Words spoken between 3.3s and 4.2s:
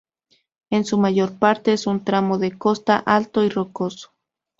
y rocoso.